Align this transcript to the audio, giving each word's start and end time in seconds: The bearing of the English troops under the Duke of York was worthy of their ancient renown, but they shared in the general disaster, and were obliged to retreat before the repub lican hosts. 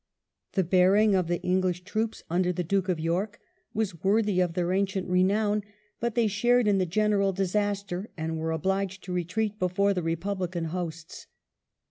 The 0.53 0.63
bearing 0.63 1.13
of 1.13 1.27
the 1.27 1.39
English 1.43 1.83
troops 1.83 2.23
under 2.27 2.51
the 2.51 2.63
Duke 2.63 2.89
of 2.89 2.99
York 2.99 3.39
was 3.71 4.03
worthy 4.03 4.39
of 4.39 4.53
their 4.55 4.71
ancient 4.73 5.07
renown, 5.07 5.61
but 5.99 6.15
they 6.15 6.25
shared 6.25 6.67
in 6.67 6.79
the 6.79 6.87
general 6.87 7.31
disaster, 7.33 8.09
and 8.17 8.39
were 8.39 8.51
obliged 8.51 9.03
to 9.03 9.13
retreat 9.13 9.59
before 9.59 9.93
the 9.93 10.01
repub 10.01 10.39
lican 10.39 10.65
hosts. 10.69 11.27